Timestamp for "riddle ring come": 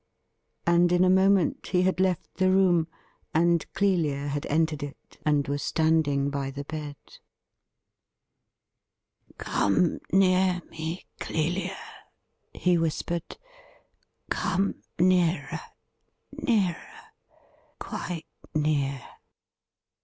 9.77-10.19